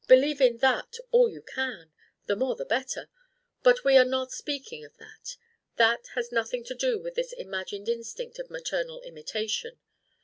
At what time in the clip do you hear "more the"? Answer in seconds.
2.35-2.65